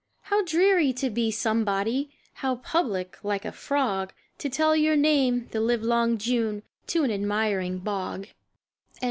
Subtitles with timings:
[0.21, 2.09] How dreary to be somebody!
[2.33, 7.77] How public, like a frog To tell your name the livelong day To an admiring
[7.77, 8.27] bog!